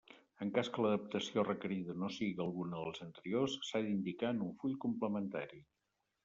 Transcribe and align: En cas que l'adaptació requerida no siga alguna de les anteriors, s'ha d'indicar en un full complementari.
En 0.43 0.51
cas 0.53 0.69
que 0.77 0.85
l'adaptació 0.85 1.43
requerida 1.49 1.95
no 2.03 2.09
siga 2.15 2.41
alguna 2.45 2.79
de 2.79 2.87
les 2.87 3.03
anteriors, 3.05 3.59
s'ha 3.69 3.83
d'indicar 3.89 4.33
en 4.37 4.43
un 4.49 4.57
full 4.65 4.75
complementari. 4.89 5.63